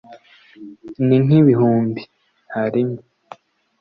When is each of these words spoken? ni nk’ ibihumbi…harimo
ni 1.05 1.17
nk’ 1.25 1.29
ibihumbi…harimo 1.39 2.99